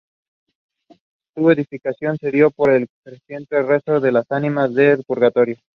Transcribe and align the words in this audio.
Su 1.35 1.51
edificación 1.51 2.17
se 2.17 2.31
dio 2.31 2.49
por 2.49 2.71
el 2.71 2.87
creciente 3.03 3.61
rezo 3.61 3.97
a 3.97 3.99
las 4.11 4.25
ánimas 4.31 4.73
del 4.73 5.03
purgatorio. 5.05 5.57